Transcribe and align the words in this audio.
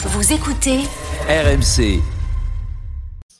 Vous 0.00 0.32
écoutez 0.32 0.78
RMC. 1.28 2.00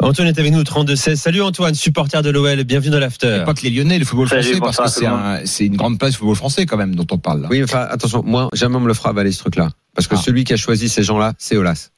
Antoine 0.00 0.28
est 0.28 0.38
avec 0.38 0.52
nous, 0.52 0.62
32-16. 0.62 1.16
Salut 1.16 1.42
Antoine, 1.42 1.74
supporter 1.74 2.22
de 2.22 2.30
l'OL, 2.30 2.62
bienvenue 2.64 2.90
dans 2.90 2.98
l'after. 3.00 3.42
Pas 3.44 3.54
que 3.54 3.62
les 3.62 3.70
Lyonnais, 3.70 3.98
le 3.98 4.04
football 4.04 4.28
Salut, 4.28 4.42
français, 4.56 4.60
parce 4.60 4.76
que 4.94 5.00
c'est 5.00 5.06
le 5.06 5.12
un- 5.12 5.40
c'est 5.46 5.66
une 5.66 5.76
grande 5.76 5.98
place 5.98 6.12
du 6.12 6.18
football 6.18 6.36
français 6.36 6.66
quand 6.66 6.76
même 6.76 6.94
dont 6.94 7.06
on 7.10 7.18
parle. 7.18 7.42
Là. 7.42 7.48
Oui, 7.50 7.62
enfin, 7.64 7.86
attention, 7.90 8.22
moi, 8.24 8.48
jamais 8.52 8.76
on 8.76 8.80
me 8.80 8.88
le 8.88 8.94
fera 8.94 9.10
avaler 9.10 9.32
ce 9.32 9.38
truc-là. 9.40 9.70
Parce 9.94 10.06
que 10.06 10.14
Ah. 10.16 10.18
celui 10.24 10.44
qui 10.44 10.52
a 10.52 10.56
choisi 10.56 10.88
ces 10.88 11.02
gens-là, 11.02 11.32
c'est 11.38 11.56
Olas. 11.56 11.90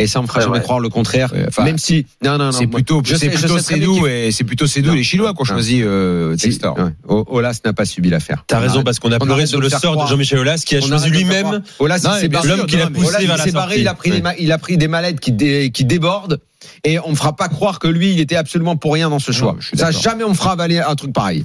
Et 0.00 0.06
ça, 0.06 0.20
on 0.20 0.22
me 0.22 0.28
fera 0.28 0.40
C'est 0.40 0.44
jamais 0.46 0.58
vrai. 0.58 0.64
croire 0.64 0.78
le 0.80 0.88
contraire. 0.88 1.32
Ouais, 1.32 1.44
enfin, 1.48 1.64
même 1.64 1.76
si, 1.76 2.06
non, 2.24 2.38
non, 2.38 2.46
non. 2.46 2.52
C'est 2.52 2.68
plutôt, 2.68 3.02
c'est 3.04 3.28
plutôt 3.30 4.06
et 4.06 4.30
c'est 4.30 4.44
plutôt 4.44 4.64
les 4.94 5.02
Chinois 5.02 5.32
qui 5.34 5.40
ont 5.40 5.44
Non. 5.44 5.44
choisi 5.44 5.80
euh, 5.82 6.36
Textor. 6.36 6.78
Ouais. 6.78 6.92
Olas 7.26 7.60
n'a 7.64 7.72
pas 7.72 7.84
subi 7.84 8.08
l'affaire. 8.08 8.44
T'as 8.46 8.58
On 8.58 8.62
raison 8.62 8.82
parce 8.84 9.00
qu'on 9.00 9.10
a 9.10 9.18
pleuré 9.18 9.46
sur 9.46 9.58
de 9.58 9.64
le 9.64 9.70
sort 9.70 10.02
de. 10.04 10.08
Jean-Michel 10.08 10.38
Aulas 10.38 10.62
qui 10.64 10.76
a 10.76 10.80
choisi 10.80 11.10
lui-même. 11.10 11.62
Olas, 11.80 11.98
sûr, 11.98 12.10
l'homme 12.44 12.66
qui 12.66 12.76
l'a 12.76 12.86
poussé 12.90 13.08
Olas, 13.08 13.18
vers 13.18 13.26
il 13.26 13.28
la 13.28 13.36
sortie. 13.60 13.80
il 13.80 13.88
a 13.88 13.94
pris, 13.94 14.22
il 14.38 14.52
a 14.52 14.58
pris 14.58 14.76
des 14.78 14.88
mallettes 14.88 15.18
qui, 15.20 15.32
dé- 15.32 15.70
qui 15.72 15.84
débordent. 15.84 16.40
Et 16.84 16.98
on 17.00 17.10
ne 17.10 17.16
fera 17.16 17.34
pas 17.34 17.48
croire 17.48 17.78
que 17.80 17.88
lui, 17.88 18.12
il 18.12 18.20
était 18.20 18.36
absolument 18.36 18.76
pour 18.76 18.92
rien 18.92 19.10
dans 19.10 19.18
ce 19.18 19.32
choix. 19.32 19.56
ça, 19.74 19.90
jamais 19.90 20.22
on 20.24 20.30
me 20.30 20.34
fera 20.34 20.52
avaler 20.52 20.78
un 20.78 20.94
truc 20.94 21.12
pareil. 21.12 21.44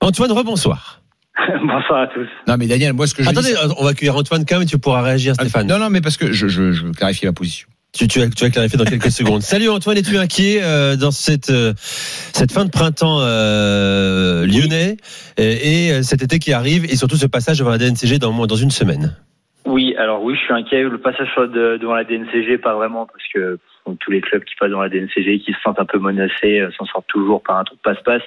Antoine, 0.00 0.32
rebonsoir. 0.32 1.02
Bonsoir 1.62 2.00
à 2.02 2.06
tous. 2.08 2.26
Non, 2.46 2.56
mais 2.58 2.66
Daniel, 2.66 2.92
moi, 2.92 3.06
ce 3.06 3.14
que 3.14 3.22
je 3.22 3.28
Attendez, 3.28 3.50
dis, 3.52 3.56
on 3.78 3.84
va 3.84 3.90
accueillir 3.90 4.16
Antoine 4.16 4.44
quand 4.46 4.56
même 4.56 4.62
et 4.62 4.66
tu 4.66 4.78
pourras 4.78 5.02
réagir 5.02 5.34
Stéphane. 5.34 5.66
Non, 5.66 5.78
non, 5.78 5.90
mais 5.90 6.00
parce 6.00 6.16
que 6.16 6.32
je, 6.32 6.48
je, 6.48 6.72
je 6.72 6.84
veux 6.84 6.92
clarifier 6.92 7.26
ma 7.28 7.32
position. 7.32 7.68
Tu, 7.96 8.06
tu, 8.06 8.18
vas, 8.20 8.28
tu 8.28 8.44
vas 8.44 8.50
clarifier 8.50 8.78
dans 8.78 8.84
quelques 8.84 9.10
secondes. 9.10 9.40
Salut 9.42 9.68
Antoine, 9.70 9.96
es-tu 9.96 10.18
inquiet 10.18 10.60
euh, 10.62 10.96
dans 10.96 11.10
cette, 11.10 11.48
euh, 11.50 11.72
cette 11.78 12.52
fin 12.52 12.64
de 12.66 12.70
printemps 12.70 13.18
euh, 13.20 14.46
lyonnais 14.46 14.96
et, 15.38 15.86
et, 15.86 15.92
euh, 15.92 16.02
cet 16.02 16.22
été 16.22 16.38
qui 16.38 16.52
arrive 16.52 16.84
et 16.84 16.96
surtout 16.96 17.16
ce 17.16 17.26
passage 17.26 17.58
devant 17.58 17.70
la 17.70 17.78
DNCG 17.78 18.18
dans, 18.18 18.30
moins- 18.32 18.46
dans 18.46 18.56
une 18.56 18.70
semaine? 18.70 19.16
Oui, 19.64 19.94
alors 19.98 20.22
oui, 20.22 20.34
je 20.34 20.40
suis 20.44 20.54
inquiet. 20.54 20.82
Le 20.82 20.98
passage 20.98 21.28
de- 21.38 21.78
devant 21.80 21.94
la 21.94 22.04
DNCG, 22.04 22.58
pas 22.58 22.74
vraiment, 22.74 23.06
parce 23.06 23.24
que 23.34 23.56
pff, 23.56 23.96
tous 24.00 24.10
les 24.10 24.20
clubs 24.20 24.44
qui 24.44 24.54
passent 24.58 24.70
devant 24.70 24.82
la 24.82 24.88
DNCG, 24.88 25.40
qui 25.40 25.52
se 25.52 25.58
sentent 25.64 25.80
un 25.80 25.84
peu 25.86 25.98
menacés, 25.98 26.60
euh, 26.60 26.70
s'en 26.78 26.84
sortent 26.86 27.06
toujours 27.08 27.42
par 27.42 27.56
un 27.58 27.64
truc 27.64 27.78
passe-passe. 27.82 28.22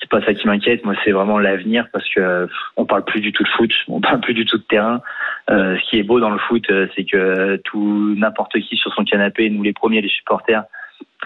C'est 0.00 0.10
pas 0.10 0.20
ça 0.22 0.34
qui 0.34 0.46
m'inquiète. 0.46 0.84
Moi, 0.84 0.94
c'est 1.04 1.10
vraiment 1.10 1.38
l'avenir, 1.38 1.86
parce 1.92 2.08
que 2.10 2.48
on 2.76 2.84
parle 2.84 3.04
plus 3.04 3.20
du 3.20 3.32
tout 3.32 3.42
de 3.42 3.48
foot, 3.48 3.72
on 3.88 4.00
parle 4.00 4.20
plus 4.20 4.34
du 4.34 4.44
tout 4.44 4.58
de 4.58 4.62
terrain. 4.62 5.00
Euh, 5.50 5.76
ce 5.78 5.90
qui 5.90 5.98
est 5.98 6.02
beau 6.02 6.20
dans 6.20 6.30
le 6.30 6.38
foot, 6.38 6.64
euh, 6.70 6.86
c'est 6.94 7.04
que 7.04 7.56
tout 7.64 8.14
n'importe 8.16 8.58
qui 8.60 8.76
sur 8.76 8.92
son 8.94 9.04
canapé, 9.04 9.48
nous 9.50 9.62
les 9.62 9.72
premiers, 9.72 10.00
les 10.02 10.08
supporters, 10.08 10.64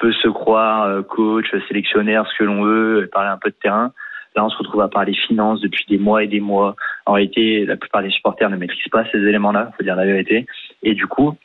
peut 0.01 0.13
se 0.13 0.29
croire 0.29 0.85
euh, 0.85 1.03
coach, 1.03 1.47
sélectionnaire, 1.69 2.27
ce 2.31 2.39
que 2.39 2.45
l'on 2.45 2.63
veut, 2.63 3.09
parler 3.13 3.31
un 3.31 3.39
peu 3.39 3.51
de 3.51 3.57
terrain. 3.61 3.93
Là, 4.37 4.45
on 4.45 4.49
se 4.49 4.57
retrouve 4.57 4.81
à 4.83 4.89
parler 4.89 5.15
finances 5.15 5.61
depuis 5.61 5.85
des 5.89 5.99
mois 5.99 6.23
et 6.23 6.29
des 6.29 6.39
mois. 6.41 6.77
En 7.07 7.15
réalité, 7.15 7.67
la 7.67 7.77
plupart 7.77 8.03
des 8.03 8.11
supporters 8.11 8.49
ne 8.49 8.57
maîtrisent 8.57 8.89
pas 8.93 9.05
ces 9.11 9.19
éléments-là, 9.19 9.73
faut 9.77 9.83
dire 9.83 9.97
la 9.97 10.07
vérité. 10.07 10.47
Et 10.85 10.95
du 10.95 11.09
coup, 11.09 11.37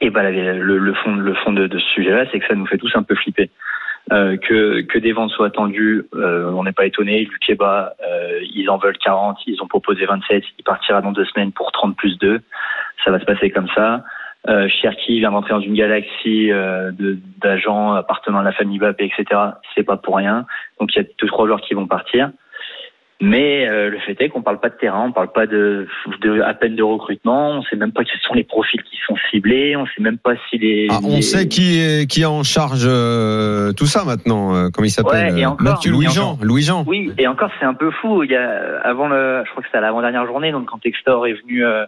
et 0.00 0.10
ben, 0.10 0.24
la- 0.24 0.52
le, 0.54 0.78
le 0.78 0.94
fond, 0.94 1.14
le 1.14 1.34
fond 1.34 1.52
de, 1.52 1.68
de 1.68 1.78
ce 1.78 1.86
sujet-là, 1.90 2.24
c'est 2.30 2.40
que 2.40 2.46
ça 2.48 2.54
nous 2.56 2.66
fait 2.66 2.78
tous 2.78 2.90
un 2.96 3.04
peu 3.04 3.14
flipper. 3.14 3.50
Euh, 4.12 4.36
que, 4.36 4.80
que 4.80 4.98
des 4.98 5.12
ventes 5.12 5.30
soient 5.30 5.46
attendues, 5.46 6.04
euh, 6.14 6.50
on 6.50 6.64
n'est 6.64 6.72
pas 6.72 6.86
étonné. 6.86 7.24
Lukeba, 7.26 7.94
euh, 8.04 8.40
ils 8.52 8.68
en 8.68 8.76
veulent 8.76 8.98
40, 8.98 9.38
ils 9.46 9.62
ont 9.62 9.68
proposé 9.68 10.04
27, 10.04 10.42
il 10.58 10.64
partira 10.64 11.00
dans 11.00 11.12
deux 11.12 11.24
semaines 11.26 11.52
pour 11.52 11.70
30 11.70 11.96
plus 11.96 12.18
2. 12.18 12.40
Ça 13.04 13.12
va 13.12 13.20
se 13.20 13.24
passer 13.24 13.50
comme 13.50 13.68
ça. 13.68 14.02
Euh, 14.48 14.68
Cherki 14.68 15.18
vient 15.20 15.30
d'entrer 15.30 15.50
dans 15.50 15.60
une 15.60 15.74
galaxie 15.74 16.50
euh, 16.50 16.90
d'agents 17.40 17.92
appartenant 17.92 18.38
à 18.38 18.42
la 18.42 18.52
famille 18.52 18.78
Mbappé, 18.78 19.04
etc. 19.04 19.40
C'est 19.74 19.84
pas 19.84 19.96
pour 19.96 20.16
rien. 20.16 20.46
Donc 20.80 20.94
il 20.94 21.02
y 21.02 21.04
a 21.04 21.08
deux 21.20 21.26
trois 21.28 21.46
joueurs 21.46 21.60
qui 21.60 21.74
vont 21.74 21.86
partir. 21.86 22.30
Mais 23.22 23.68
euh, 23.68 23.90
le 23.90 23.98
fait 23.98 24.16
est 24.20 24.30
qu'on 24.30 24.40
parle 24.40 24.60
pas 24.60 24.70
de 24.70 24.76
terrain, 24.76 25.04
on 25.08 25.12
parle 25.12 25.30
pas 25.30 25.46
de, 25.46 25.86
de 26.22 26.40
à 26.40 26.54
peine 26.54 26.74
de 26.74 26.82
recrutement, 26.82 27.50
on 27.58 27.62
sait 27.64 27.76
même 27.76 27.92
pas 27.92 28.02
quels 28.02 28.18
sont 28.26 28.32
les 28.32 28.44
profils 28.44 28.82
qui 28.82 28.96
sont 29.06 29.14
ciblés, 29.30 29.76
on 29.76 29.84
sait 29.84 30.00
même 30.00 30.16
pas 30.16 30.32
si 30.48 30.56
les. 30.56 30.86
Ah, 30.90 31.00
on 31.04 31.16
les- 31.16 31.22
sait 31.22 31.46
qui 31.46 31.80
est, 31.80 32.10
qui 32.10 32.22
est 32.22 32.26
en 32.26 32.42
charge 32.44 32.84
euh, 32.86 33.72
tout 33.74 33.84
ça 33.84 34.04
maintenant. 34.06 34.54
euh, 34.54 34.68
comment 34.72 34.86
il 34.86 34.90
s'appelle 34.90 35.34
Ouais, 35.34 35.40
et 35.40 35.44
euh, 35.44 35.48
encore, 35.50 35.62
Mathieu 35.66 35.90
et 35.90 35.94
Louis-Jean. 35.94 36.30
encore. 36.32 36.44
Louis-Jean. 36.46 36.84
Oui, 36.86 37.12
et 37.18 37.26
encore 37.26 37.50
c'est 37.60 37.66
un 37.66 37.74
peu 37.74 37.90
fou. 37.90 38.22
Il 38.22 38.30
y 38.30 38.36
a 38.36 38.80
avant 38.84 39.08
le, 39.08 39.42
je 39.44 39.50
crois 39.50 39.62
que 39.62 39.68
c'était 39.68 39.78
à 39.78 39.82
l'avant-dernière 39.82 40.24
journée, 40.26 40.50
donc 40.50 40.66
quand 40.70 40.78
Textor 40.78 41.26
est 41.26 41.34
venu 41.42 41.62
euh, 41.62 41.84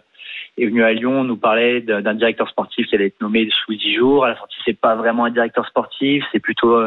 est 0.59 0.67
venu 0.67 0.83
à 0.83 0.93
Lyon, 0.93 1.21
on 1.21 1.23
nous 1.23 1.37
parlait 1.37 1.81
d'un 1.81 2.01
d'un 2.01 2.13
directeur 2.13 2.47
sportif 2.47 2.85
qui 2.85 2.93
allait 2.93 3.07
être 3.07 3.21
nommé 3.21 3.49
sous 3.65 3.73
dix 3.73 3.95
jours. 3.95 4.23
À 4.25 4.29
la 4.29 4.37
sortie, 4.37 4.57
c'est 4.65 4.79
pas 4.79 4.93
vraiment 4.93 5.25
un 5.25 5.31
directeur 5.31 5.65
sportif, 5.67 6.23
c'est 6.31 6.39
plutôt 6.39 6.77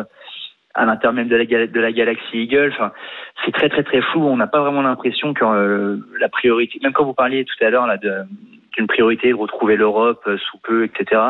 à 0.77 0.85
la, 0.85 1.45
gal- 1.45 1.71
de 1.71 1.81
la 1.81 1.93
galaxie 1.93 2.39
Eagle. 2.39 2.71
Enfin, 2.75 2.93
c'est 3.45 3.53
très 3.53 3.69
très 3.69 3.83
très 3.83 4.01
flou. 4.03 4.27
On 4.27 4.37
n'a 4.37 4.47
pas 4.47 4.61
vraiment 4.61 4.83
l'impression 4.83 5.35
que 5.35 5.45
euh, 5.45 5.97
la 6.21 6.29
priorité, 6.29 6.79
même 6.83 6.93
quand 6.93 7.05
vous 7.05 7.15
parliez 7.15 7.45
tout 7.45 7.65
à 7.65 7.71
l'heure 7.71 7.87
là 7.87 7.97
d'une 7.97 8.87
priorité 8.87 9.31
de 9.31 9.35
retrouver 9.35 9.77
l'Europe 9.77 10.23
euh, 10.27 10.37
sous 10.39 10.59
peu, 10.59 10.85
etc. 10.85 11.21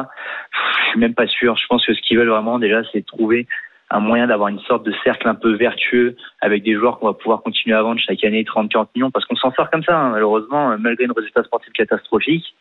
Je 0.53 0.91
suis 0.91 0.99
même 0.99 1.15
pas 1.15 1.27
sûr. 1.27 1.57
Je 1.57 1.67
pense 1.67 1.87
que 1.87 1.95
ce 1.95 2.03
qu'ils 2.03 2.19
veulent 2.19 2.29
vraiment 2.29 2.59
déjà, 2.59 2.83
c'est 2.93 3.07
trouver 3.07 3.47
un 3.91 4.01
moyen 4.01 4.27
d'avoir 4.27 4.49
une 4.49 4.59
sorte 4.61 4.84
de 4.84 4.93
cercle 5.05 5.29
un 5.29 5.34
peu 5.37 5.53
vertueux 5.55 6.17
avec 6.41 6.65
des 6.65 6.75
joueurs 6.75 6.99
qu'on 6.99 7.07
va 7.07 7.13
pouvoir 7.13 7.43
continuer 7.43 7.77
à 7.77 7.83
vendre 7.83 8.01
chaque 8.01 8.25
année 8.25 8.43
30-40 8.43 8.89
millions 8.97 9.11
parce 9.13 9.25
qu'on 9.27 9.37
s'en 9.37 9.53
sort 9.53 9.71
comme 9.71 9.84
ça 9.84 9.97
hein, 9.97 10.11
malheureusement 10.11 10.73
euh, 10.73 10.77
malgré 10.77 11.05
une 11.05 11.13
résultat 11.13 11.45
sportif 11.45 11.73
catastrophique 11.73 12.57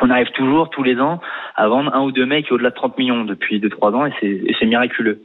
on 0.00 0.08
arrive 0.08 0.30
toujours 0.30 0.70
tous 0.70 0.82
les 0.82 0.98
ans 0.98 1.20
à 1.56 1.68
vendre 1.68 1.94
un 1.94 2.02
ou 2.02 2.10
deux 2.10 2.24
mecs 2.24 2.50
au-delà 2.50 2.70
de 2.70 2.74
30 2.74 2.96
millions 2.96 3.24
depuis 3.24 3.60
2-3 3.60 3.94
ans 3.94 4.06
et 4.06 4.12
c'est 4.58 4.66
miraculeux 4.66 5.20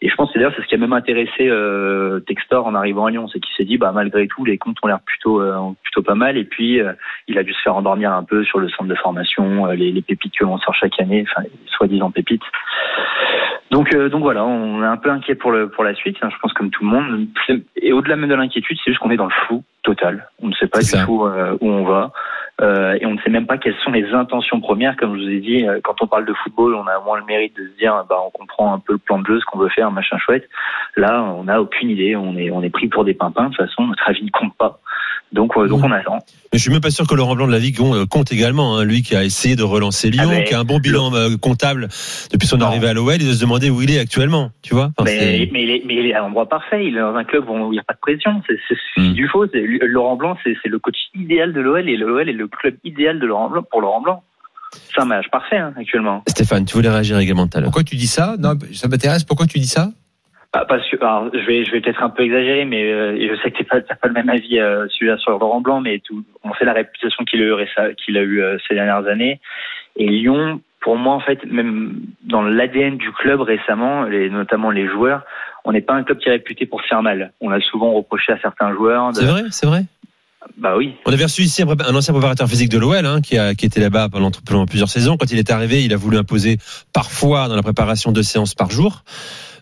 et 0.00 0.08
je 0.08 0.14
pense 0.14 0.30
que 0.32 0.38
d'ailleurs 0.38 0.52
c'est 0.56 0.62
ce 0.62 0.66
qui 0.66 0.74
a 0.74 0.78
même 0.78 0.92
intéressé 0.92 1.48
euh, 1.48 2.20
Textor 2.20 2.66
en 2.66 2.74
arrivant 2.74 3.06
à 3.06 3.10
Lyon 3.10 3.28
c'est 3.32 3.40
qu'il 3.40 3.54
s'est 3.56 3.64
dit 3.64 3.78
bah 3.78 3.92
malgré 3.92 4.26
tout 4.28 4.44
les 4.44 4.58
comptes 4.58 4.76
ont 4.82 4.86
l'air 4.88 5.00
plutôt 5.00 5.40
euh, 5.40 5.56
plutôt 5.82 6.02
pas 6.02 6.14
mal 6.14 6.36
et 6.36 6.44
puis 6.44 6.80
euh, 6.80 6.92
il 7.28 7.38
a 7.38 7.42
dû 7.42 7.52
se 7.52 7.62
faire 7.62 7.76
endormir 7.76 8.12
un 8.12 8.24
peu 8.24 8.44
sur 8.44 8.58
le 8.58 8.68
centre 8.68 8.88
de 8.88 8.94
formation 8.94 9.66
euh, 9.66 9.74
les, 9.74 9.92
les 9.92 10.02
pépites 10.02 10.34
que 10.38 10.44
l'on 10.44 10.58
sort 10.58 10.74
chaque 10.74 10.98
année 11.00 11.24
enfin 11.28 11.46
soi-disant 11.66 12.10
pépites 12.10 12.42
donc, 13.72 13.94
euh, 13.94 14.10
donc 14.10 14.20
voilà, 14.22 14.44
on 14.44 14.82
est 14.82 14.86
un 14.86 14.98
peu 14.98 15.08
inquiet 15.10 15.34
pour 15.34 15.50
le 15.50 15.70
pour 15.70 15.82
la 15.82 15.94
suite. 15.94 16.18
hein, 16.20 16.28
je 16.30 16.36
pense 16.42 16.52
comme 16.52 16.68
tout 16.70 16.84
le 16.84 16.90
monde. 16.90 17.26
Et 17.76 17.94
au-delà 17.94 18.16
même 18.16 18.28
de 18.28 18.34
l'inquiétude, 18.34 18.76
c'est 18.84 18.90
juste 18.90 19.00
qu'on 19.02 19.10
est 19.10 19.16
dans 19.16 19.24
le 19.24 19.32
flou 19.46 19.64
total. 19.82 20.28
On 20.42 20.48
ne 20.48 20.52
sait 20.52 20.66
pas 20.66 20.80
du 20.80 20.84
ça. 20.84 21.06
tout 21.06 21.24
euh, 21.24 21.56
où 21.62 21.70
on 21.70 21.82
va, 21.84 22.12
Euh, 22.62 22.96
et 23.00 23.06
on 23.06 23.14
ne 23.14 23.18
sait 23.20 23.30
même 23.30 23.46
pas 23.46 23.58
quelles 23.58 23.76
sont 23.84 23.90
les 23.90 24.12
intentions 24.12 24.60
premières. 24.60 24.96
Comme 24.96 25.16
je 25.18 25.24
vous 25.24 25.30
ai 25.30 25.40
dit, 25.40 25.66
euh, 25.66 25.80
quand 25.82 25.96
on 26.00 26.06
parle 26.06 26.24
de 26.24 26.32
football, 26.32 26.74
on 26.74 26.86
a 26.86 27.00
moins 27.00 27.18
le 27.18 27.24
mérite 27.24 27.56
de 27.56 27.66
se 27.66 27.76
dire, 27.78 28.04
bah, 28.08 28.16
on 28.24 28.30
comprend 28.30 28.72
un 28.72 28.78
peu 28.78 28.92
le 28.92 28.98
plan 28.98 29.18
de 29.18 29.26
jeu, 29.26 29.40
ce 29.40 29.44
qu'on 29.46 29.58
veut 29.58 29.68
faire, 29.68 29.90
machin 29.90 30.16
chouette. 30.18 30.48
Là, 30.96 31.22
on 31.22 31.44
n'a 31.44 31.60
aucune 31.60 31.90
idée. 31.90 32.14
On 32.14 32.36
est 32.36 32.50
on 32.50 32.62
est 32.62 32.70
pris 32.70 32.88
pour 32.88 33.04
des 33.04 33.14
pimpins. 33.14 33.44
De 33.44 33.48
toute 33.48 33.66
façon, 33.66 33.86
notre 33.86 34.08
avis 34.08 34.24
ne 34.24 34.30
compte 34.30 34.56
pas. 34.56 34.78
Donc, 35.32 35.56
euh, 35.56 35.66
donc 35.66 35.80
Mmh. 35.80 35.84
on 35.86 35.92
attend. 35.92 36.18
Mais 36.52 36.58
je 36.58 36.62
suis 36.62 36.70
même 36.70 36.82
pas 36.82 36.90
sûr 36.90 37.06
que 37.06 37.14
Laurent 37.14 37.34
Blanc 37.34 37.46
de 37.46 37.52
la 37.52 37.58
Vie 37.58 37.72
compte 37.72 38.06
compte 38.08 38.30
également. 38.32 38.76
hein. 38.76 38.84
Lui 38.84 39.02
qui 39.02 39.16
a 39.16 39.24
essayé 39.24 39.56
de 39.56 39.62
relancer 39.62 40.10
Lyon, 40.10 40.24
Ah 40.26 40.30
ben, 40.30 40.44
qui 40.44 40.52
a 40.54 40.60
un 40.60 40.64
bon 40.64 40.78
bilan 40.78 41.14
euh, 41.14 41.36
comptable 41.38 41.88
depuis 42.30 42.46
son 42.46 42.58
Non. 42.58 42.66
arrivée 42.66 42.88
à 42.88 42.92
l'OL, 42.92 43.14
il 43.18 43.24
doit 43.24 43.34
se 43.34 43.40
demander 43.40 43.70
où 43.70 43.80
il 43.80 43.90
est 43.90 43.98
actuellement. 43.98 44.50
Tu 44.62 44.74
vois 44.74 44.90
Enfin, 44.98 45.04
mais, 45.10 45.36
il 45.50 45.70
est, 45.70 45.82
mais 45.86 45.94
il 45.94 46.06
est 46.06 46.14
à 46.14 46.18
l'endroit 46.20 46.46
parfait. 46.48 46.84
Il 46.86 46.96
est 46.96 47.00
dans 47.00 47.14
un 47.14 47.24
club 47.24 47.48
où 47.48 47.54
il 47.72 47.76
n'y 47.76 47.78
a 47.78 47.82
pas 47.82 47.94
de 47.94 47.98
pression. 48.00 48.42
C'est 48.46 48.58
c'est- 48.68 48.76
c'est 48.94 49.00
Mm. 49.00 49.12
du 49.14 49.26
faux. 49.28 49.46
Laurent 49.82 50.16
Blanc, 50.16 50.36
c'est 50.44 50.54
c'est 50.62 50.68
le 50.68 50.78
coach 50.78 50.96
idéal 51.14 51.54
de 51.54 51.60
l'OL 51.60 51.88
et 51.88 51.96
l'OL 51.96 52.28
est 52.28 52.32
le 52.32 52.48
club 52.48 52.74
idéal 52.84 53.18
de 53.18 53.26
Laurent 53.26 53.48
Blanc 53.48 53.62
pour 53.70 53.80
Laurent 53.80 54.02
Blanc. 54.02 54.22
C'est 54.94 55.00
un 55.00 55.04
match 55.06 55.26
parfait 55.30 55.58
hein, 55.58 55.72
actuellement. 55.78 56.22
Stéphane, 56.28 56.64
tu 56.66 56.74
voulais 56.74 56.88
réagir 56.90 57.18
également 57.18 57.46
tout 57.46 57.56
à 57.56 57.60
l'heure. 57.60 57.68
Pourquoi 57.70 57.84
tu 57.84 57.96
dis 57.96 58.06
ça? 58.06 58.36
Non, 58.38 58.54
ça 58.74 58.88
m'intéresse. 58.88 59.24
Pourquoi 59.24 59.46
tu 59.46 59.58
dis 59.58 59.66
ça? 59.66 59.90
Ah, 60.54 60.66
Parce 60.66 60.86
que 60.90 60.96
alors, 61.00 61.30
je 61.32 61.46
vais, 61.46 61.64
je 61.64 61.70
vais 61.72 61.80
peut-être 61.80 62.02
un 62.02 62.10
peu 62.10 62.24
exagérer, 62.24 62.64
mais 62.66 62.84
euh, 62.92 63.16
et 63.16 63.28
je 63.28 63.40
sais 63.42 63.50
que 63.50 63.56
tu 63.56 63.64
n'as 63.72 63.80
pas, 63.80 64.08
le 64.08 64.12
même 64.12 64.28
avis 64.28 64.58
euh, 64.58 64.86
celui-là 64.90 65.16
sur 65.18 65.38
Laurent 65.38 65.60
Blanc, 65.62 65.80
mais 65.80 66.00
tout, 66.00 66.24
on 66.44 66.52
sait 66.54 66.66
la 66.66 66.74
réputation 66.74 67.24
qu'il 67.24 67.40
a 67.42 67.44
eu, 67.44 67.94
qu'il 68.04 68.18
a 68.18 68.20
eu 68.22 68.42
euh, 68.42 68.58
ces 68.68 68.74
dernières 68.74 69.06
années. 69.06 69.40
Et 69.96 70.06
Lyon, 70.06 70.60
pour 70.80 70.96
moi, 70.96 71.14
en 71.14 71.20
fait, 71.20 71.44
même 71.46 72.02
dans 72.24 72.42
l'ADN 72.42 72.98
du 72.98 73.10
club 73.12 73.40
récemment, 73.40 74.02
les, 74.02 74.28
notamment 74.28 74.70
les 74.70 74.86
joueurs, 74.88 75.22
on 75.64 75.72
n'est 75.72 75.80
pas 75.80 75.94
un 75.94 76.02
club 76.02 76.18
qui 76.18 76.28
est 76.28 76.32
réputé 76.32 76.66
pour 76.66 76.82
se 76.82 76.86
faire 76.88 77.02
mal. 77.02 77.32
On 77.40 77.50
a 77.50 77.60
souvent 77.60 77.92
reproché 77.92 78.32
à 78.32 78.38
certains 78.40 78.74
joueurs. 78.74 79.10
de- 79.12 79.16
C'est 79.16 79.26
vrai, 79.26 79.42
c'est 79.50 79.66
vrai. 79.66 79.84
Bah 80.58 80.74
oui. 80.76 80.96
On 81.06 81.12
avait 81.12 81.22
reçu 81.24 81.42
ici 81.42 81.62
un 81.62 81.94
ancien 81.94 82.12
préparateur 82.12 82.48
physique 82.48 82.68
de 82.68 82.76
l'OL 82.78 83.06
hein, 83.06 83.20
qui, 83.22 83.38
a, 83.38 83.54
qui 83.54 83.64
était 83.64 83.80
là-bas 83.80 84.08
pendant, 84.10 84.30
pendant 84.44 84.66
plusieurs 84.66 84.88
saisons. 84.88 85.16
Quand 85.16 85.30
il 85.30 85.38
est 85.38 85.50
arrivé, 85.50 85.84
il 85.84 85.94
a 85.94 85.96
voulu 85.96 86.18
imposer 86.18 86.58
parfois 86.92 87.48
dans 87.48 87.54
la 87.56 87.62
préparation 87.62 88.10
deux 88.12 88.24
séances 88.24 88.54
par 88.54 88.70
jour. 88.70 89.04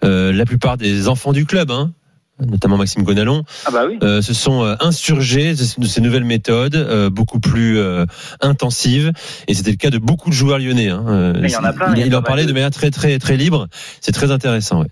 Euh, 0.04 0.32
la 0.32 0.44
plupart 0.46 0.76
des 0.76 1.08
enfants 1.08 1.32
du 1.32 1.44
club, 1.46 1.70
hein, 1.70 1.92
notamment 2.40 2.78
Maxime 2.78 3.02
Gonalon, 3.02 3.42
Ah 3.66 3.70
bah 3.70 3.84
oui. 3.86 3.98
euh, 4.02 4.22
se 4.22 4.32
sont 4.32 4.64
euh, 4.64 4.74
insurgés 4.80 5.50
de 5.50 5.56
ces 5.86 6.00
nouvelles 6.00 6.24
méthodes, 6.24 6.74
euh, 6.74 7.10
beaucoup 7.10 7.38
plus 7.40 7.78
euh, 7.78 8.06
intensives. 8.40 9.12
Et 9.46 9.54
c'était 9.54 9.72
le 9.72 9.76
cas 9.76 9.90
de 9.90 9.98
beaucoup 9.98 10.30
de 10.30 10.34
joueurs 10.34 10.58
lyonnais. 10.58 10.88
Hein. 10.88 11.34
Il 11.36 11.50
y 11.50 11.56
en 11.56 11.64
a 11.64 11.72
plein, 11.72 11.94
il, 11.94 12.06
il 12.06 12.16
en 12.16 12.22
parlait 12.22 12.46
de 12.46 12.52
manière 12.52 12.70
très 12.70 12.90
très 12.90 13.18
très 13.18 13.36
libre. 13.36 13.66
C'est 14.00 14.12
très 14.12 14.30
intéressant. 14.30 14.80
Ouais. 14.80 14.88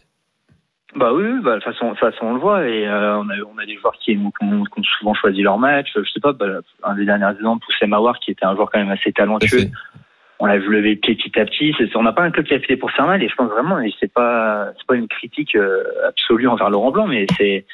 Bah 0.97 1.13
oui, 1.15 1.25
bah, 1.45 1.55
de 1.55 1.61
toute 1.61 1.73
façon, 1.73 1.95
façon, 1.95 2.25
on 2.25 2.35
le 2.35 2.41
voit. 2.41 2.67
Et 2.67 2.89
on, 2.89 3.29
a, 3.31 3.35
on 3.55 3.59
a 3.59 3.67
des 3.67 3.77
joueurs 3.77 3.95
qui, 4.05 4.13
qui 4.15 4.19
ont, 4.19 4.31
qui 4.65 4.81
ont 4.81 4.83
souvent 4.99 5.15
choisi 5.15 5.43
leur 5.43 5.59
match. 5.59 5.89
Je 5.95 6.01
sais 6.13 6.21
pas, 6.21 6.33
bah, 6.33 6.47
un 6.83 6.97
des 6.97 7.05
derniers 7.05 7.31
exemples, 7.37 7.65
Poussem 7.65 7.91
Mawar, 7.91 8.19
qui 8.19 8.33
était 8.33 8.45
un 8.45 8.55
joueur 8.57 8.69
quand 8.73 8.79
même 8.79 8.91
assez 8.91 9.13
talentueux. 9.13 9.71
On 10.41 10.47
l'a 10.47 10.59
vu 10.59 10.69
lever 10.69 10.91
le 10.91 10.97
pied 11.01 11.15
petit 11.17 11.39
à 11.39 11.45
petit. 11.45 11.75
On 11.95 12.03
n'a 12.03 12.13
pas 12.13 12.23
un 12.23 12.31
club 12.31 12.47
qui 12.47 12.55
a 12.55 12.61
fait 12.61 12.77
pour 12.77 12.91
se 12.91 12.97
faire 12.97 13.07
mal 13.07 13.23
et 13.23 13.29
je 13.29 13.35
pense 13.35 13.51
vraiment, 13.51 13.81
et 13.81 13.93
c'est 13.99 14.13
pas, 14.13 14.69
c'est 14.77 14.87
pas 14.87 14.95
une 14.97 15.09
critique 15.09 15.55
euh, 15.57 15.83
absolue 16.07 16.47
envers 16.49 16.71
Laurent 16.71 16.91
Blanc, 16.91 17.07
mais 17.07 17.27
c'est, 17.37 17.67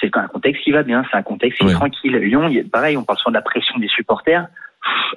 c'est 0.00 0.16
un 0.16 0.26
contexte 0.28 0.62
qui 0.64 0.70
va 0.72 0.82
bien, 0.82 1.04
c'est 1.10 1.16
un 1.16 1.22
contexte 1.22 1.58
qui 1.58 1.64
est 1.66 1.74
tranquille. 1.74 2.16
Lyon, 2.16 2.50
pareil, 2.72 2.96
on 2.96 3.04
parle 3.04 3.18
souvent 3.18 3.32
de 3.32 3.36
la 3.36 3.42
pression 3.42 3.78
des 3.78 3.88
supporters. 3.88 4.46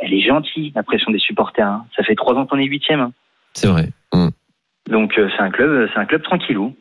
elle 0.02 0.14
est 0.14 0.22
gentille, 0.22 0.72
la 0.76 0.84
pression 0.84 1.12
des 1.12 1.20
supporters. 1.20 1.66
hein. 1.68 1.86
Ça 1.96 2.04
fait 2.04 2.16
trois 2.16 2.36
ans 2.36 2.46
qu'on 2.46 2.58
est 2.60 2.66
huitième. 2.66 3.00
hein. 3.02 3.12
C'est 3.54 3.68
vrai. 3.68 3.90
Donc 4.90 5.18
euh, 5.18 5.30
c'est 5.36 5.42
un 5.44 5.52
club, 5.52 5.90
c'est 5.94 6.00
un 6.00 6.06
club 6.06 6.24
tranquillou. 6.24 6.76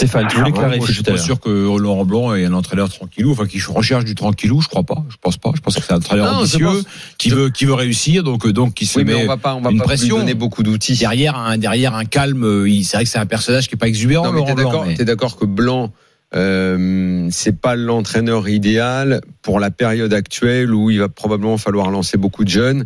Stéphane, 0.00 0.26
tu 0.28 0.36
voulais 0.38 0.50
Ah, 0.54 0.58
moi, 0.58 0.62
je 0.62 0.76
clarifier 0.76 0.94
suis 0.94 1.02
pas 1.02 1.16
sûr 1.18 1.40
que 1.40 1.48
Laurent 1.78 2.04
Blanc 2.04 2.34
est 2.34 2.44
un 2.44 2.52
entraîneur 2.52 2.88
tranquillou, 2.88 3.32
enfin 3.32 3.46
qui 3.46 3.60
recherche 3.60 4.04
du 4.04 4.14
tranquillou, 4.14 4.60
je 4.62 4.68
crois 4.68 4.82
pas. 4.82 5.04
Je 5.10 5.16
pense 5.20 5.36
pas. 5.36 5.52
Je 5.54 5.60
pense 5.60 5.74
que 5.76 5.82
c'est 5.82 5.92
un 5.92 5.96
entraîneur 5.98 6.32
Non, 6.32 6.38
ambitieux 6.40 6.64
pense- 6.64 6.84
qui 7.18 7.28
veut 7.30 7.50
qui 7.50 7.64
veut 7.66 7.74
réussir, 7.74 8.22
donc 8.22 8.46
euh, 8.46 8.52
donc 8.52 8.74
qui 8.74 8.86
se 8.86 8.98
Oui, 8.98 9.04
mais 9.04 9.14
met 9.14 9.24
on 9.24 9.26
va 9.26 9.36
pas, 9.36 9.54
on 9.54 9.60
va 9.60 9.70
une 9.70 9.78
pas 9.78 9.84
pression. 9.84 10.16
lui 10.16 10.22
donner 10.22 10.34
beaucoup 10.34 10.62
d'outils. 10.62 10.96
derrière 10.96 11.36
un 11.36 11.58
derrière 11.58 11.94
un 11.94 12.04
calme. 12.04 12.44
euh, 12.44 12.68
il- 12.68 12.84
C'est 12.84 12.96
vrai 12.96 13.04
que 13.04 13.10
c'est 13.10 13.18
un 13.18 13.26
personnage 13.26 13.68
qui 13.68 13.74
est 13.74 13.78
pas 13.78 13.88
exubérant. 13.88 14.24
Non, 14.26 14.32
mais 14.32 14.38
Laurent 14.38 14.48
t'es 14.48 14.54
Blanc, 14.54 14.70
d'accord, 14.70 14.86
mais- 14.86 14.94
t'es 14.94 15.04
d'accord 15.04 15.36
que 15.36 15.44
Blanc, 15.44 15.92
euh, 16.34 17.28
c'est 17.30 17.60
pas 17.60 17.76
l'entraîneur 17.76 18.48
idéal 18.48 19.20
pour 19.42 19.60
la 19.60 19.70
période 19.70 20.12
actuelle 20.14 20.72
où 20.72 20.90
il 20.90 20.98
va 21.00 21.08
probablement 21.08 21.58
falloir 21.58 21.90
lancer 21.90 22.16
beaucoup 22.16 22.44
de 22.44 22.50
jeunes. 22.50 22.84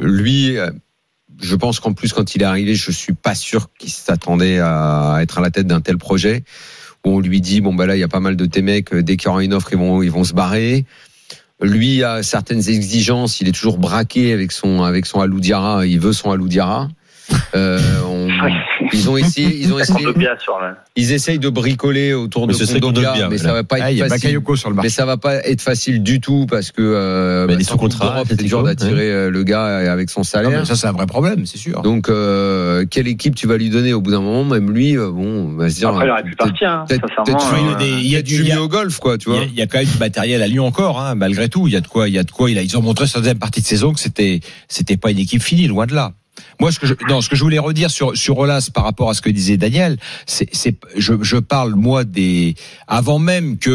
Lui, 0.00 0.56
euh, 0.56 0.70
je 1.40 1.56
pense 1.56 1.80
qu'en 1.80 1.92
plus 1.92 2.12
quand 2.12 2.34
il 2.34 2.42
est 2.42 2.46
arrivé, 2.46 2.74
je 2.74 2.90
suis 2.90 3.12
pas 3.12 3.34
sûr 3.34 3.68
qu'il 3.78 3.90
s'attendait 3.90 4.58
à 4.58 5.18
être 5.20 5.38
à 5.38 5.40
la 5.40 5.50
tête 5.50 5.66
d'un 5.66 5.80
tel 5.80 5.98
projet 5.98 6.44
où 7.04 7.10
on 7.10 7.20
lui 7.20 7.40
dit 7.40 7.60
bon 7.60 7.74
bah 7.74 7.86
là 7.86 7.96
il 7.96 8.00
y 8.00 8.04
a 8.04 8.08
pas 8.08 8.20
mal 8.20 8.36
de 8.36 8.46
tes 8.46 8.62
mecs, 8.62 8.92
euh, 8.94 9.02
dès 9.02 9.16
qu'il 9.16 9.28
y 9.28 9.30
aura 9.30 9.44
une 9.44 9.54
offre 9.54 9.72
ils 9.72 9.78
vont 9.78 10.02
ils 10.02 10.10
vont 10.10 10.24
se 10.24 10.34
barrer. 10.34 10.84
Lui 11.60 12.02
a 12.02 12.22
certaines 12.22 12.68
exigences, 12.68 13.40
il 13.40 13.48
est 13.48 13.52
toujours 13.52 13.78
braqué 13.78 14.32
avec 14.32 14.52
son 14.52 14.82
avec 14.82 15.06
son 15.06 15.20
Aloudiara, 15.20 15.86
il 15.86 16.00
veut 16.00 16.12
son 16.12 16.30
Aloudiara. 16.30 16.88
Euh, 17.56 17.78
on- 18.06 18.28
ils 18.92 19.08
ont 19.08 19.16
essayé, 19.16 19.56
ils 19.60 19.72
ont 19.72 19.78
essayé, 19.78 20.06
ils 20.96 21.12
essayent 21.12 21.38
de 21.38 21.48
bricoler 21.48 22.12
autour 22.12 22.46
Mais 22.46 22.52
de 22.54 22.80
Kondogbia, 22.80 23.14
mais 23.28 23.34
ouais, 23.34 23.38
ça 23.38 23.52
va 23.52 23.62
pas 23.64 23.76
Ah, 23.80 23.90
il 23.92 23.96
y 23.98 24.00
être 24.00 24.06
a 24.06 24.08
facile. 24.08 24.28
Bakayoko 24.28 24.56
sur 24.56 24.70
le 24.70 24.76
Mais 24.76 24.88
ça 24.88 25.06
va 25.06 25.16
pas 25.16 25.36
être 25.36 25.60
facile 25.60 26.02
du 26.02 26.20
tout 26.20 26.46
parce 26.48 26.70
que 26.72 26.82
euh, 26.82 27.46
est 27.48 27.62
sans 27.62 27.72
sous 27.72 27.78
Coupe 27.78 27.90
contrat, 27.92 28.06
d'Europe, 28.10 28.26
c'est 28.30 28.42
dur 28.42 28.62
d'attirer 28.62 29.10
euh, 29.10 29.30
le 29.30 29.42
gars 29.44 29.92
avec 29.92 30.10
son 30.10 30.20
Non, 30.20 30.24
salaire. 30.24 30.50
mais 30.60 30.64
ça 30.64 30.74
c'est 30.74 30.86
un 30.86 30.92
vrai 30.92 31.06
problème, 31.06 31.46
c'est 31.46 31.58
sûr. 31.58 31.82
Donc 31.82 32.08
euh, 32.08 32.84
quelle 32.90 33.06
équipe 33.08 33.34
tu 33.34 33.46
vas 33.46 33.56
lui 33.56 33.70
donner 33.70 33.92
au 33.92 34.00
bout 34.00 34.10
d'un 34.10 34.20
moment? 34.20 34.44
Même 34.44 34.70
lui, 34.72 34.96
euh, 34.96 35.10
bon, 35.10 35.52
on 35.52 35.56
va 35.56 35.70
se 35.70 35.76
dire. 35.76 35.88
Après, 35.88 36.06
il 36.06 36.10
aurait 36.10 36.22
pu 36.24 36.34
partir, 36.36 36.70
hein, 36.70 36.84
peut-être 36.88 37.06
il 38.02 38.08
y 38.08 38.16
a 38.16 38.22
du- 38.22 38.52
au 38.58 38.68
golf, 38.68 38.98
quoi, 38.98 39.16
tu 39.18 39.28
Il 39.28 39.32
y, 39.32 39.36
vois. 39.36 39.44
a, 39.44 39.46
il 39.46 39.54
y 39.54 39.62
a 39.62 39.66
quand 39.66 39.78
même 39.78 39.86
du 39.86 39.98
matériel 39.98 40.42
à 40.42 40.46
Lyon 40.46 40.66
encore, 40.66 41.00
hein, 41.00 41.14
malgré 41.14 41.48
tout. 41.48 41.66
Il 41.68 41.72
y 41.72 41.76
a 41.76 41.80
de 41.80 41.88
quoi, 41.88 42.08
il 42.08 42.14
y 42.14 42.18
a 42.18 42.24
de 42.24 42.30
quoi. 42.30 42.50
Ils 42.50 42.76
ont 42.78 42.82
montré 42.82 43.06
sur 43.06 43.18
la 43.18 43.22
deuxième 43.22 43.38
partie 43.38 43.60
de 43.60 43.66
saison 43.66 43.92
que 43.92 44.00
c'était, 44.00 44.40
c'était 44.68 44.96
pas 44.96 45.10
une 45.10 45.18
équipe 45.18 45.42
finie, 45.42 45.66
loin 45.66 45.86
de 45.86 45.94
là. 45.94 46.12
Moi, 46.60 46.72
ce 46.72 46.78
que 46.78 46.86
je, 46.86 46.94
non, 47.08 47.20
ce 47.20 47.28
que 47.28 47.36
je 47.36 47.42
voulais 47.42 47.58
redire 47.58 47.90
sur 47.90 48.16
sur 48.16 48.38
Olas 48.38 48.70
par 48.72 48.84
rapport 48.84 49.10
à 49.10 49.14
ce 49.14 49.20
que 49.20 49.30
disait 49.30 49.56
Daniel, 49.56 49.98
c'est, 50.26 50.48
je, 50.96 51.14
je 51.22 51.36
parle 51.36 51.74
moi 51.74 52.04
des 52.04 52.54
avant 52.88 53.18
même 53.18 53.58
que 53.58 53.70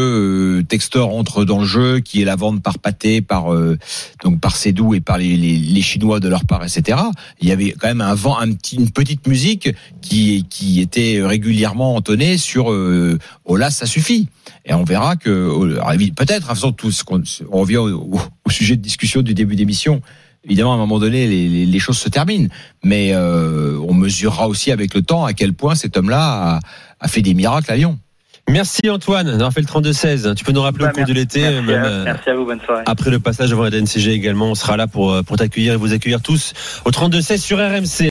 euh, 0.59 0.63
Textor 0.63 1.13
entre 1.15 1.45
dans 1.45 1.59
le 1.59 1.65
jeu, 1.65 1.99
qui 1.99 2.21
est 2.21 2.25
la 2.25 2.35
vente 2.35 2.61
par 2.61 2.79
Pâté, 2.79 3.21
par 3.21 3.53
euh, 3.53 3.77
donc 4.23 4.39
par 4.39 4.55
Sédou 4.55 4.93
et 4.93 4.99
par 5.01 5.17
les, 5.17 5.35
les, 5.37 5.81
Chinois 5.81 6.19
de 6.19 6.27
leur 6.27 6.45
part, 6.45 6.63
etc. 6.63 6.97
Il 7.41 7.47
y 7.47 7.51
avait 7.51 7.71
quand 7.71 7.87
même 7.87 8.01
un 8.01 8.13
vent, 8.13 8.37
une 8.41 8.91
petite 8.91 9.27
musique 9.27 9.69
qui 10.01 10.45
qui 10.49 10.81
était 10.81 11.21
régulièrement 11.21 11.95
entonnée 11.95 12.37
sur 12.37 12.71
euh, 12.71 13.17
Olas, 13.45 13.71
ça 13.71 13.85
suffit. 13.85 14.27
Et 14.65 14.73
on 14.73 14.83
verra 14.83 15.15
que 15.15 15.29
peut-être, 16.15 16.39
toute 16.41 16.47
façon, 16.47 16.71
tout 16.71 16.91
ce 16.91 17.03
on 17.51 17.61
revient 17.61 17.77
au- 17.77 18.19
au 18.45 18.49
sujet 18.49 18.75
de 18.75 18.81
discussion 18.81 19.21
du 19.21 19.33
début 19.33 19.55
d'émission. 19.55 20.01
Évidemment, 20.45 20.71
à 20.71 20.75
un 20.75 20.79
moment 20.79 20.99
donné, 20.99 21.27
les, 21.27 21.49
les- 21.49 21.65
les 21.65 21.79
choses 21.79 21.97
se 21.97 22.07
terminent, 22.09 22.47
mais 22.83 23.11
euh, 23.13 23.77
on 23.87 23.93
mesurera 23.93 24.47
aussi 24.47 24.71
avec 24.71 24.93
le 24.93 25.01
temps 25.01 25.25
à 25.25 25.33
quel 25.33 25.53
point 25.53 25.75
cet 25.75 25.97
homme-là 25.97 26.19
a, 26.55 26.59
a 27.01 27.07
fait 27.07 27.21
des 27.21 27.33
miracles 27.33 27.71
à 27.71 27.75
Lyon. 27.75 27.99
Merci 28.49 28.89
Antoine 28.89 29.27
d'avoir 29.27 29.53
fait 29.53 29.61
le 29.61 29.67
32-16. 29.67 30.33
Tu 30.33 30.43
peux 30.43 30.51
nous 30.53 30.61
rappeler 30.63 30.85
bah, 30.85 30.91
au 30.91 30.95
cours 30.95 31.05
de 31.05 31.13
l'été, 31.13 31.41
merci, 31.41 31.71
à, 31.71 31.85
euh, 31.85 32.03
merci 32.03 32.29
à 32.31 32.35
vous, 32.35 32.45
bonne 32.45 32.59
soirée. 32.61 32.81
après 32.87 33.11
le 33.11 33.19
passage 33.19 33.51
devant 33.51 33.61
la 33.61 33.69
DNCG 33.69 34.11
également, 34.11 34.47
on 34.49 34.55
sera 34.55 34.75
là 34.75 34.87
pour, 34.87 35.11
euh, 35.13 35.21
pour 35.21 35.37
t'accueillir 35.37 35.73
et 35.73 35.77
vous 35.77 35.93
accueillir 35.93 36.19
tous 36.23 36.53
au 36.83 36.89
32-16 36.89 37.37
sur 37.37 37.57
RMC. 37.59 38.07